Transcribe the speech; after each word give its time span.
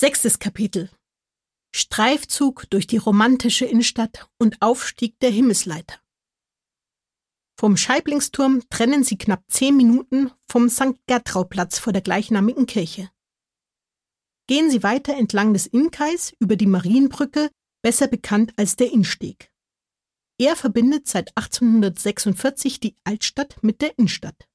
Sechstes 0.00 0.38
Kapitel. 0.38 0.90
Streifzug 1.74 2.70
durch 2.70 2.86
die 2.86 2.98
romantische 2.98 3.64
Innenstadt 3.64 4.28
und 4.38 4.62
Aufstieg 4.62 5.18
der 5.18 5.30
Himmelsleiter. 5.30 5.98
Vom 7.58 7.76
Scheiblingsturm 7.76 8.62
trennen 8.70 9.02
sie 9.02 9.18
knapp 9.18 9.42
zehn 9.48 9.76
Minuten 9.76 10.30
vom 10.48 10.68
St. 10.68 11.04
Gertrauplatz 11.08 11.80
vor 11.80 11.92
der 11.92 12.02
gleichnamigen 12.02 12.66
Kirche. 12.66 13.10
Gehen 14.46 14.70
Sie 14.70 14.84
weiter 14.84 15.16
entlang 15.16 15.52
des 15.52 15.66
Innkais 15.66 16.32
über 16.38 16.54
die 16.54 16.66
Marienbrücke, 16.66 17.50
besser 17.82 18.06
bekannt 18.06 18.52
als 18.56 18.76
der 18.76 18.92
Innsteg. 18.92 19.50
Er 20.38 20.54
verbindet 20.54 21.08
seit 21.08 21.36
1846 21.36 22.78
die 22.78 22.94
Altstadt 23.02 23.60
mit 23.64 23.82
der 23.82 23.98
Innenstadt. 23.98 24.48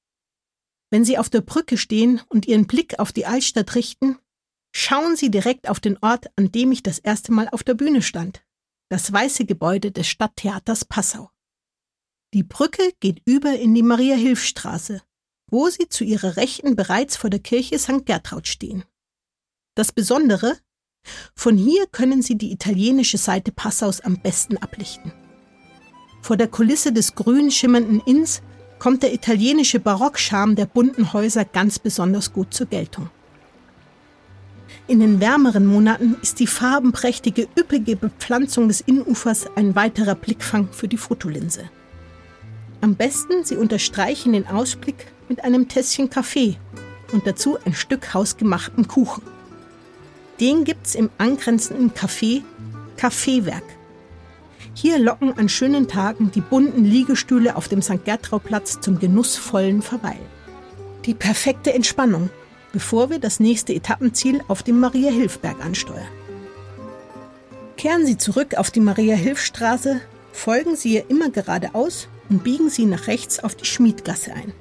Wenn 0.90 1.04
Sie 1.04 1.18
auf 1.18 1.30
der 1.30 1.42
Brücke 1.42 1.78
stehen 1.78 2.22
und 2.30 2.46
Ihren 2.46 2.66
Blick 2.66 2.98
auf 2.98 3.12
die 3.12 3.26
Altstadt 3.26 3.76
richten, 3.76 4.20
Schauen 4.76 5.16
Sie 5.16 5.30
direkt 5.30 5.70
auf 5.70 5.80
den 5.80 5.98
Ort, 6.02 6.28
an 6.36 6.52
dem 6.52 6.72
ich 6.72 6.82
das 6.82 6.98
erste 6.98 7.32
Mal 7.32 7.48
auf 7.50 7.64
der 7.64 7.76
Bühne 7.76 8.02
stand. 8.02 8.44
Das 8.90 9.14
weiße 9.14 9.46
Gebäude 9.46 9.92
des 9.92 10.08
Stadttheaters 10.08 10.86
Passau. 10.86 11.30
Die 12.34 12.44
Brücke 12.44 12.92
geht 13.00 13.22
über 13.26 13.54
in 13.54 13.76
die 13.76 13.84
Maria-Hilf-Straße, 13.84 15.04
wo 15.52 15.70
Sie 15.70 15.88
zu 15.90 16.04
Ihrer 16.04 16.38
Rechten 16.38 16.76
bereits 16.76 17.16
vor 17.16 17.30
der 17.30 17.40
Kirche 17.40 17.78
St. 17.78 18.06
Gertraud 18.06 18.48
stehen. 18.48 18.84
Das 19.76 19.92
Besondere? 19.92 20.58
Von 21.36 21.56
hier 21.58 21.86
können 21.88 22.24
Sie 22.24 22.36
die 22.36 22.52
italienische 22.52 23.20
Seite 23.20 23.52
Passaus 23.52 24.02
am 24.02 24.20
besten 24.22 24.58
ablichten. 24.58 25.14
Vor 26.24 26.38
der 26.38 26.48
Kulisse 26.48 26.92
des 26.92 27.14
grün 27.14 27.52
schimmernden 27.52 28.02
Inns 28.08 28.42
kommt 28.80 29.04
der 29.04 29.14
italienische 29.14 29.80
Barockcharme 29.80 30.56
der 30.56 30.66
bunten 30.66 31.14
Häuser 31.14 31.46
ganz 31.46 31.78
besonders 31.78 32.34
gut 32.34 32.54
zur 32.54 32.66
Geltung. 32.68 33.12
In 34.86 35.00
den 35.00 35.22
wärmeren 35.22 35.66
Monaten 35.66 36.18
ist 36.22 36.40
die 36.40 36.48
farbenprächtige, 36.48 37.48
üppige 37.58 37.96
Bepflanzung 37.96 38.68
des 38.68 38.82
Innenufers 38.82 39.48
ein 39.56 39.76
weiterer 39.76 40.16
Blickfang 40.16 40.68
für 40.72 40.90
die 40.90 40.98
Fotolinse. 40.98 41.70
Am 42.82 42.96
besten, 42.96 43.46
Sie 43.46 43.56
unterstreichen 43.56 44.34
den 44.34 44.46
Ausblick 44.46 45.08
mit 45.30 45.46
einem 45.46 45.70
Tässchen 45.70 46.10
Kaffee 46.10 46.58
und 47.14 47.26
dazu 47.26 47.58
ein 47.66 47.74
Stück 47.74 48.14
hausgemachten 48.14 48.90
Kuchen. 48.90 49.24
Den 50.42 50.66
gibt's 50.66 50.96
im 50.96 51.10
angrenzenden 51.18 51.92
Café 51.92 52.42
Kaffeewerk. 52.98 53.64
Hier 54.74 55.00
locken 55.00 55.38
an 55.38 55.48
schönen 55.48 55.88
Tagen 55.88 56.32
die 56.32 56.42
bunten 56.42 56.84
Liegestühle 56.84 57.56
auf 57.56 57.70
dem 57.70 57.82
St. 57.82 58.04
Gertrauplatz 58.04 58.82
zum 58.82 59.00
genussvollen 59.00 59.82
Verweil. 59.82 60.20
Die 61.06 61.14
perfekte 61.14 61.74
Entspannung 61.74 62.30
bevor 62.74 63.10
wir 63.10 63.20
das 63.20 63.40
nächste 63.40 63.74
Etappenziel 63.74 64.44
auf 64.50 64.64
dem 64.64 64.80
Maria-Hilf-Berg 64.82 65.64
ansteuern. 65.64 66.10
Kehren 67.78 68.06
Sie 68.06 68.18
zurück 68.18 68.56
auf 68.56 68.72
die 68.72 68.82
Maria-Hilf-Straße, 68.82 70.02
folgen 70.34 70.76
Sie 70.76 70.96
ihr 70.96 71.10
immer 71.10 71.30
geradeaus 71.30 72.10
und 72.30 72.44
biegen 72.44 72.70
Sie 72.70 72.86
nach 72.86 73.08
rechts 73.08 73.42
auf 73.42 73.56
die 73.56 73.66
Schmiedgasse 73.66 74.34
ein. 74.34 74.54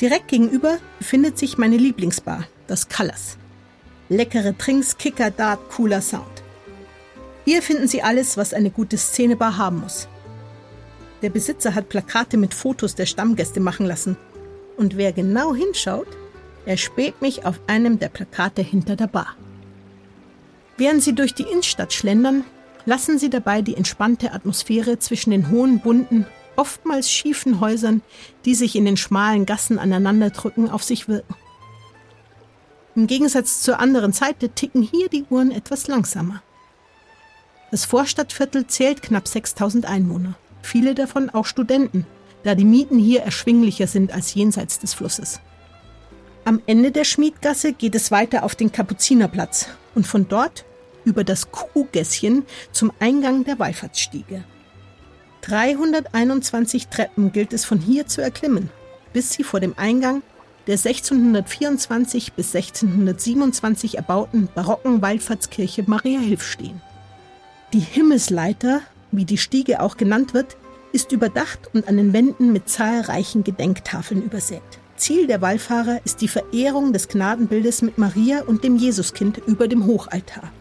Direkt 0.00 0.28
gegenüber 0.28 0.78
befindet 0.98 1.38
sich 1.38 1.56
meine 1.56 1.78
Lieblingsbar, 1.78 2.46
das 2.66 2.88
Colors. 2.88 3.38
Leckere 4.08 4.56
Trinks, 4.56 4.98
Kicker, 4.98 5.30
Dart, 5.30 5.70
cooler 5.70 6.02
Sound. 6.02 6.42
Hier 7.46 7.62
finden 7.62 7.88
Sie 7.88 8.02
alles, 8.02 8.36
was 8.36 8.52
eine 8.52 8.70
gute 8.70 8.98
Szenebar 8.98 9.56
haben 9.56 9.80
muss. 9.80 10.08
Der 11.22 11.30
Besitzer 11.30 11.74
hat 11.74 11.88
Plakate 11.88 12.36
mit 12.36 12.52
Fotos 12.52 12.94
der 12.94 13.06
Stammgäste 13.06 13.60
machen 13.60 13.86
lassen. 13.86 14.16
Und 14.76 14.96
wer 14.96 15.12
genau 15.12 15.54
hinschaut, 15.54 16.08
er 16.66 16.76
späht 16.76 17.20
mich 17.22 17.44
auf 17.44 17.60
einem 17.66 17.98
der 17.98 18.08
Plakate 18.08 18.62
hinter 18.62 18.96
der 18.96 19.06
Bar. 19.06 19.36
Während 20.76 21.02
Sie 21.02 21.14
durch 21.14 21.34
die 21.34 21.44
Innenstadt 21.44 21.92
schlendern, 21.92 22.44
lassen 22.86 23.18
Sie 23.18 23.30
dabei 23.30 23.62
die 23.62 23.76
entspannte 23.76 24.32
Atmosphäre 24.32 24.98
zwischen 24.98 25.30
den 25.30 25.50
hohen, 25.50 25.80
bunten, 25.80 26.26
oftmals 26.56 27.10
schiefen 27.10 27.60
Häusern, 27.60 28.02
die 28.44 28.54
sich 28.54 28.76
in 28.76 28.84
den 28.84 28.96
schmalen 28.96 29.46
Gassen 29.46 29.78
aneinanderdrücken, 29.78 30.70
auf 30.70 30.82
sich 30.82 31.08
wirken. 31.08 31.34
Im 32.96 33.06
Gegensatz 33.06 33.60
zur 33.60 33.80
anderen 33.80 34.12
Seite 34.12 34.50
ticken 34.50 34.82
hier 34.82 35.08
die 35.08 35.24
Uhren 35.28 35.50
etwas 35.50 35.88
langsamer. 35.88 36.42
Das 37.70 37.84
Vorstadtviertel 37.84 38.68
zählt 38.68 39.02
knapp 39.02 39.26
6000 39.26 39.86
Einwohner, 39.86 40.34
viele 40.62 40.94
davon 40.94 41.28
auch 41.28 41.46
Studenten, 41.46 42.06
da 42.44 42.54
die 42.54 42.64
Mieten 42.64 42.98
hier 42.98 43.22
erschwinglicher 43.22 43.88
sind 43.88 44.12
als 44.12 44.34
jenseits 44.34 44.78
des 44.78 44.94
Flusses. 44.94 45.40
Am 46.46 46.60
Ende 46.66 46.92
der 46.92 47.04
Schmiedgasse 47.04 47.72
geht 47.72 47.94
es 47.94 48.10
weiter 48.10 48.42
auf 48.42 48.54
den 48.54 48.70
Kapuzinerplatz 48.70 49.68
und 49.94 50.06
von 50.06 50.28
dort 50.28 50.66
über 51.06 51.24
das 51.24 51.50
Kuhgässchen 51.50 52.44
zum 52.70 52.92
Eingang 53.00 53.44
der 53.44 53.58
Wallfahrtsstiege. 53.58 54.44
321 55.40 56.88
Treppen 56.88 57.32
gilt 57.32 57.54
es 57.54 57.64
von 57.64 57.78
hier 57.78 58.06
zu 58.06 58.20
erklimmen, 58.20 58.68
bis 59.14 59.32
sie 59.32 59.42
vor 59.42 59.60
dem 59.60 59.72
Eingang 59.78 60.22
der 60.66 60.74
1624 60.74 62.34
bis 62.34 62.54
1627 62.54 63.96
erbauten 63.96 64.48
barocken 64.54 65.00
Wallfahrtskirche 65.00 65.84
Maria 65.86 66.20
Hilf 66.20 66.46
stehen. 66.46 66.82
Die 67.72 67.80
Himmelsleiter, 67.80 68.82
wie 69.12 69.24
die 69.24 69.38
Stiege 69.38 69.80
auch 69.80 69.96
genannt 69.96 70.34
wird, 70.34 70.58
ist 70.92 71.10
überdacht 71.10 71.70
und 71.72 71.88
an 71.88 71.96
den 71.96 72.12
Wänden 72.12 72.52
mit 72.52 72.68
zahlreichen 72.68 73.44
Gedenktafeln 73.44 74.22
übersät. 74.22 74.62
Ziel 74.96 75.26
der 75.26 75.40
Wallfahrer 75.40 76.00
ist 76.04 76.20
die 76.20 76.28
Verehrung 76.28 76.92
des 76.92 77.08
Gnadenbildes 77.08 77.82
mit 77.82 77.98
Maria 77.98 78.42
und 78.42 78.64
dem 78.64 78.76
Jesuskind 78.76 79.38
über 79.46 79.68
dem 79.68 79.86
Hochaltar. 79.86 80.52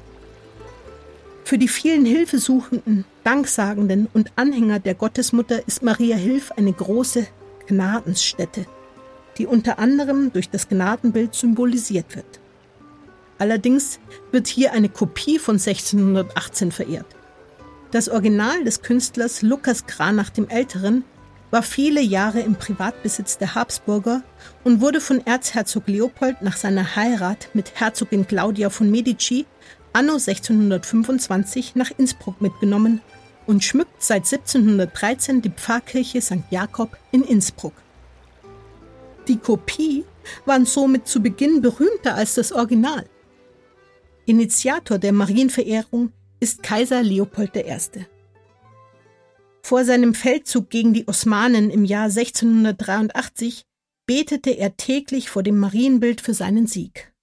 Für 1.43 1.57
die 1.57 1.67
vielen 1.67 2.05
Hilfesuchenden, 2.05 3.05
Danksagenden 3.23 4.07
und 4.13 4.31
Anhänger 4.35 4.79
der 4.79 4.95
Gottesmutter 4.95 5.67
ist 5.67 5.83
Maria 5.83 6.15
Hilf 6.15 6.51
eine 6.53 6.73
große 6.73 7.27
Gnadensstätte, 7.67 8.65
die 9.37 9.45
unter 9.45 9.77
anderem 9.77 10.31
durch 10.31 10.49
das 10.49 10.67
Gnadenbild 10.67 11.35
symbolisiert 11.35 12.15
wird. 12.15 12.39
Allerdings 13.37 13.99
wird 14.31 14.47
hier 14.47 14.71
eine 14.71 14.89
Kopie 14.89 15.37
von 15.37 15.55
1618 15.55 16.71
verehrt. 16.71 17.05
Das 17.91 18.09
Original 18.09 18.63
des 18.63 18.81
Künstlers 18.81 19.41
Lukas 19.41 19.85
Kranach 19.85 20.29
dem 20.29 20.47
Älteren 20.49 21.03
war 21.53 21.61
viele 21.61 22.01
Jahre 22.01 22.39
im 22.39 22.55
Privatbesitz 22.55 23.37
der 23.37 23.53
Habsburger 23.53 24.23
und 24.63 24.81
wurde 24.81 24.99
von 24.99 25.23
Erzherzog 25.23 25.87
Leopold 25.87 26.41
nach 26.41 26.57
seiner 26.57 26.95
Heirat 26.95 27.49
mit 27.53 27.79
Herzogin 27.79 28.25
Claudia 28.25 28.71
von 28.71 28.89
Medici 28.89 29.45
anno 29.93 30.13
1625 30.13 31.75
nach 31.75 31.91
Innsbruck 31.95 32.41
mitgenommen 32.41 33.01
und 33.45 33.63
schmückt 33.63 34.01
seit 34.01 34.23
1713 34.23 35.43
die 35.43 35.51
Pfarrkirche 35.51 36.21
St. 36.21 36.39
Jakob 36.49 36.97
in 37.11 37.21
Innsbruck. 37.23 37.73
Die 39.27 39.37
Kopie 39.37 40.05
war 40.47 40.65
somit 40.65 41.07
zu 41.07 41.21
Beginn 41.21 41.61
berühmter 41.61 42.15
als 42.15 42.33
das 42.33 42.51
Original. 42.51 43.05
Initiator 44.25 44.97
der 44.97 45.13
Marienverehrung 45.13 46.13
ist 46.39 46.63
Kaiser 46.63 47.03
Leopold 47.03 47.55
I. 47.55 48.07
Vor 49.65 49.85
seinem 49.85 50.13
Feldzug 50.13 50.69
gegen 50.69 50.93
die 50.93 51.07
Osmanen 51.07 51.69
im 51.69 51.85
Jahr 51.85 52.05
1683 52.05 53.65
betete 54.05 54.51
er 54.51 54.75
täglich 54.75 55.29
vor 55.29 55.41
dem 55.41 55.57
Marienbild 55.57 56.19
für 56.19 56.33
seinen 56.33 56.67
Sieg. 56.67 57.13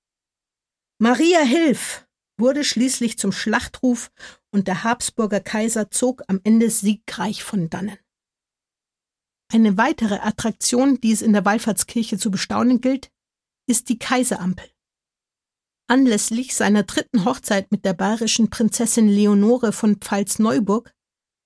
Maria 0.98 1.40
hilf! 1.40 2.06
wurde 2.38 2.64
schließlich 2.64 3.18
zum 3.18 3.32
Schlachtruf 3.32 4.10
und 4.50 4.66
der 4.66 4.82
Habsburger 4.82 5.40
Kaiser 5.40 5.90
zog 5.90 6.22
am 6.26 6.40
Ende 6.42 6.70
siegreich 6.70 7.44
von 7.44 7.68
dannen. 7.68 7.98
Eine 9.52 9.76
weitere 9.76 10.20
Attraktion, 10.20 10.98
die 11.02 11.12
es 11.12 11.20
in 11.20 11.34
der 11.34 11.44
Wallfahrtskirche 11.44 12.16
zu 12.16 12.30
bestaunen 12.30 12.80
gilt, 12.80 13.10
ist 13.68 13.90
die 13.90 13.98
Kaiserampel. 13.98 14.66
Anlässlich 15.86 16.54
seiner 16.54 16.84
dritten 16.84 17.26
Hochzeit 17.26 17.70
mit 17.72 17.84
der 17.84 17.92
bayerischen 17.92 18.48
Prinzessin 18.48 19.08
Leonore 19.08 19.72
von 19.72 19.96
Pfalz-Neuburg 19.96 20.94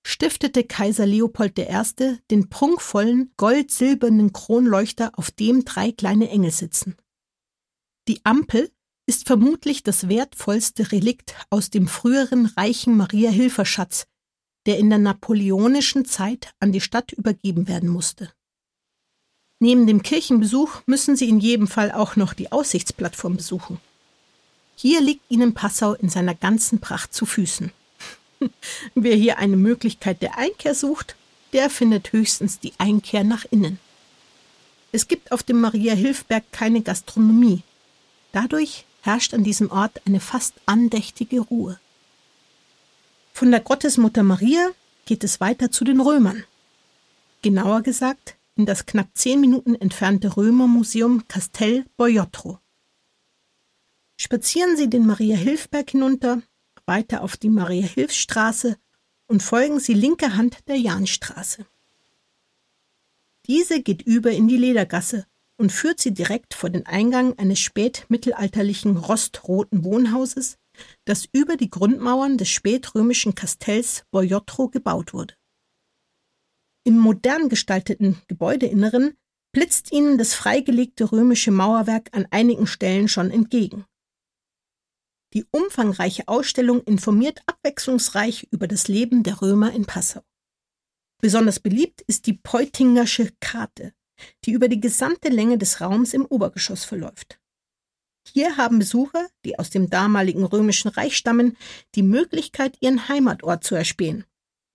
stiftete 0.05 0.63
Kaiser 0.63 1.07
Leopold 1.07 1.57
I. 1.57 2.19
den 2.29 2.47
prunkvollen, 2.49 3.33
gold-silbernen 3.37 4.33
Kronleuchter, 4.33 5.11
auf 5.17 5.31
dem 5.31 5.65
drei 5.65 5.91
kleine 5.91 6.29
Engel 6.29 6.51
sitzen. 6.51 6.95
Die 8.07 8.23
Ampel 8.23 8.71
ist 9.07 9.25
vermutlich 9.25 9.81
das 9.81 10.07
wertvollste 10.07 10.91
Relikt 10.91 11.35
aus 11.49 11.71
dem 11.71 11.87
früheren 11.87 12.45
reichen 12.45 12.95
Maria-Hilfer-Schatz, 12.95 14.05
der 14.67 14.77
in 14.77 14.91
der 14.91 14.99
napoleonischen 14.99 16.05
Zeit 16.05 16.53
an 16.59 16.71
die 16.71 16.81
Stadt 16.81 17.11
übergeben 17.11 17.67
werden 17.67 17.89
musste. 17.89 18.31
Neben 19.59 19.87
dem 19.87 20.03
Kirchenbesuch 20.03 20.81
müssen 20.85 21.15
Sie 21.15 21.29
in 21.29 21.39
jedem 21.39 21.67
Fall 21.67 21.91
auch 21.91 22.15
noch 22.15 22.33
die 22.33 22.51
Aussichtsplattform 22.51 23.37
besuchen. 23.37 23.79
Hier 24.75 25.01
liegt 25.01 25.23
Ihnen 25.29 25.55
Passau 25.55 25.93
in 25.93 26.09
seiner 26.09 26.35
ganzen 26.35 26.79
Pracht 26.79 27.11
zu 27.11 27.25
Füßen. 27.25 27.71
Wer 28.95 29.15
hier 29.15 29.37
eine 29.37 29.57
Möglichkeit 29.57 30.21
der 30.21 30.37
Einkehr 30.37 30.75
sucht, 30.75 31.15
der 31.53 31.69
findet 31.69 32.11
höchstens 32.11 32.59
die 32.59 32.73
Einkehr 32.77 33.23
nach 33.23 33.45
innen. 33.49 33.79
Es 34.91 35.07
gibt 35.07 35.31
auf 35.31 35.43
dem 35.43 35.59
Maria-Hilf-Berg 35.61 36.51
keine 36.51 36.81
Gastronomie. 36.81 37.63
Dadurch 38.31 38.85
herrscht 39.01 39.33
an 39.33 39.43
diesem 39.43 39.71
Ort 39.71 40.01
eine 40.05 40.19
fast 40.19 40.53
andächtige 40.65 41.41
Ruhe. 41.41 41.79
Von 43.33 43.51
der 43.51 43.59
Gottesmutter 43.59 44.23
Maria 44.23 44.69
geht 45.05 45.23
es 45.23 45.41
weiter 45.41 45.71
zu 45.71 45.83
den 45.83 45.99
Römern. 45.99 46.43
Genauer 47.41 47.81
gesagt 47.81 48.35
in 48.55 48.65
das 48.65 48.85
knapp 48.85 49.09
zehn 49.13 49.41
Minuten 49.41 49.75
entfernte 49.75 50.37
Römermuseum 50.37 51.27
Castel 51.27 51.85
Boiotro. 51.97 52.59
Spazieren 54.17 54.77
Sie 54.77 54.89
den 54.89 55.05
Maria-Hilf-Berg 55.05 55.91
hinunter, 55.91 56.41
weiter 56.85 57.21
auf 57.21 57.37
die 57.37 57.49
Maria-Hilf-Straße 57.49 58.77
und 59.27 59.43
folgen 59.43 59.79
Sie 59.79 59.93
linker 59.93 60.35
Hand 60.35 60.67
der 60.67 60.77
Jahnstraße. 60.77 61.65
Diese 63.47 63.81
geht 63.81 64.01
über 64.01 64.31
in 64.31 64.47
die 64.47 64.57
Ledergasse 64.57 65.25
und 65.57 65.71
führt 65.71 65.99
sie 65.99 66.13
direkt 66.13 66.53
vor 66.53 66.69
den 66.69 66.85
Eingang 66.85 67.37
eines 67.37 67.59
spätmittelalterlichen 67.59 68.97
rostroten 68.97 69.83
Wohnhauses, 69.83 70.57
das 71.05 71.27
über 71.31 71.55
die 71.55 71.69
Grundmauern 71.69 72.37
des 72.37 72.49
spätrömischen 72.49 73.35
Kastells 73.35 74.03
Boiotro 74.11 74.69
gebaut 74.69 75.13
wurde. 75.13 75.35
Im 76.83 76.99
modern 76.99 77.49
gestalteten 77.49 78.21
Gebäudeinneren 78.27 79.15
blitzt 79.53 79.91
ihnen 79.91 80.17
das 80.17 80.33
freigelegte 80.33 81.11
römische 81.11 81.51
Mauerwerk 81.51 82.09
an 82.11 82.27
einigen 82.31 82.67
Stellen 82.67 83.07
schon 83.07 83.31
entgegen. 83.31 83.85
Die 85.35 85.45
umfangreiche 85.51 86.29
Ausstellung 86.29 86.81
informiert 86.83 87.41
abwechslungsreich 87.45 88.47
über 88.51 88.67
das 88.67 88.87
Leben 88.87 89.21
der 89.21 89.41
Römer 89.41 89.73
in 89.73 89.85
Passau. 89.85 90.23
Besonders 91.21 91.59
beliebt 91.59 92.01
ist 92.07 92.25
die 92.25 92.33
Peutingersche 92.33 93.33
Karte, 93.41 93.93
die 94.45 94.53
über 94.53 94.69
die 94.69 94.79
gesamte 94.79 95.27
Länge 95.27 95.57
des 95.57 95.81
Raums 95.81 96.13
im 96.13 96.25
Obergeschoss 96.25 96.85
verläuft. 96.85 97.41
Hier 98.27 98.55
haben 98.55 98.79
Besucher, 98.79 99.27
die 99.43 99.59
aus 99.59 99.69
dem 99.69 99.89
damaligen 99.89 100.45
römischen 100.45 100.87
Reich 100.87 101.17
stammen, 101.17 101.57
die 101.95 102.03
Möglichkeit, 102.03 102.77
ihren 102.79 103.09
Heimatort 103.09 103.65
zu 103.65 103.75
erspähen, 103.75 104.23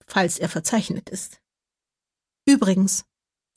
falls 0.06 0.38
er 0.38 0.50
verzeichnet 0.50 1.08
ist. 1.08 1.40
Übrigens, 2.46 3.06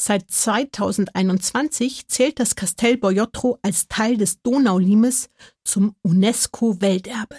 seit 0.04 0.30
2021 0.30 2.08
zählt 2.08 2.40
das 2.40 2.56
Castel 2.56 2.98
Boiotro 2.98 3.58
als 3.62 3.88
Teil 3.88 4.18
des 4.18 4.42
Donaulimes 4.42 5.30
zum 5.64 5.96
UNESCO-Welterbe. 6.02 7.38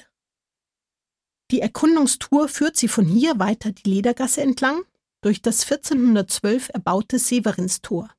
Die 1.50 1.60
Erkundungstour 1.60 2.48
führt 2.48 2.76
sie 2.76 2.88
von 2.88 3.04
hier 3.04 3.38
weiter 3.38 3.72
die 3.72 3.88
Ledergasse 3.90 4.42
entlang 4.42 4.82
durch 5.22 5.42
das 5.42 5.62
1412 5.70 6.70
erbaute 6.70 7.18
Severinstor. 7.18 8.10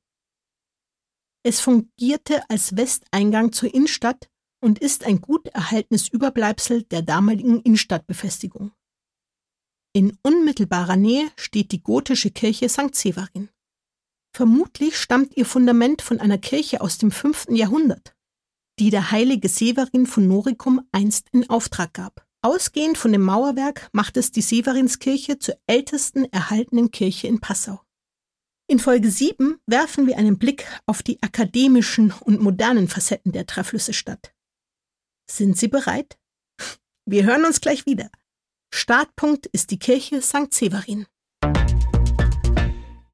Es 1.42 1.60
fungierte 1.60 2.48
als 2.48 2.76
Westeingang 2.76 3.52
zur 3.52 3.72
Innenstadt 3.74 4.28
und 4.60 4.78
ist 4.78 5.04
ein 5.04 5.20
gut 5.20 5.48
erhaltenes 5.48 6.08
Überbleibsel 6.08 6.82
der 6.84 7.02
damaligen 7.02 7.60
Innenstadtbefestigung. 7.62 8.72
In 9.92 10.18
unmittelbarer 10.22 10.96
Nähe 10.96 11.30
steht 11.36 11.72
die 11.72 11.82
gotische 11.82 12.30
Kirche 12.30 12.68
St. 12.68 12.94
Severin. 12.94 13.48
Vermutlich 14.36 14.98
stammt 14.98 15.34
ihr 15.38 15.46
Fundament 15.46 16.02
von 16.02 16.20
einer 16.20 16.36
Kirche 16.36 16.82
aus 16.82 16.98
dem 16.98 17.10
5. 17.10 17.46
Jahrhundert, 17.52 18.14
die 18.78 18.90
der 18.90 19.10
heilige 19.10 19.48
Severin 19.48 20.04
von 20.04 20.28
Noricum 20.28 20.86
einst 20.92 21.28
in 21.32 21.48
Auftrag 21.48 21.94
gab. 21.94 22.26
Ausgehend 22.42 22.98
von 22.98 23.12
dem 23.12 23.22
Mauerwerk 23.22 23.88
macht 23.92 24.18
es 24.18 24.32
die 24.32 24.42
Severinskirche 24.42 25.38
zur 25.38 25.58
ältesten 25.66 26.26
erhaltenen 26.26 26.90
Kirche 26.90 27.28
in 27.28 27.40
Passau. 27.40 27.80
In 28.68 28.78
Folge 28.78 29.10
7 29.10 29.56
werfen 29.64 30.06
wir 30.06 30.18
einen 30.18 30.38
Blick 30.38 30.66
auf 30.84 31.02
die 31.02 31.22
akademischen 31.22 32.12
und 32.20 32.42
modernen 32.42 32.88
Facetten 32.88 33.32
der 33.32 33.46
Traflüsse-Stadt. 33.46 34.34
Sind 35.30 35.56
Sie 35.56 35.68
bereit? 35.68 36.18
Wir 37.06 37.24
hören 37.24 37.46
uns 37.46 37.62
gleich 37.62 37.86
wieder. 37.86 38.10
Startpunkt 38.70 39.46
ist 39.46 39.70
die 39.70 39.78
Kirche 39.78 40.20
St. 40.20 40.52
Severin. 40.52 41.06